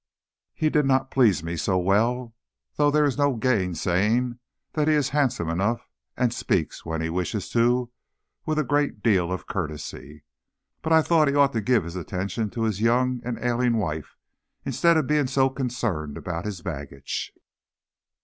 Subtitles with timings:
[0.55, 2.33] He did not please me so well,
[2.73, 4.39] though there is no gainsaying
[4.73, 7.91] that he is handsome enough, and speaks, when he wishes to,
[8.43, 10.23] with a great deal of courtesy.
[10.81, 14.17] But I thought he ought to give his attention to his young and ailing wife,
[14.65, 17.31] instead of being so concerned about his baggage.